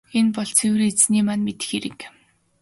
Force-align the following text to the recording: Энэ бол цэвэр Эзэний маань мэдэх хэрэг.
Энэ 0.19 0.31
бол 0.35 0.49
цэвэр 0.57 0.81
Эзэний 0.89 1.23
маань 1.25 1.43
мэдэх 1.45 1.67
хэрэг. 1.69 1.97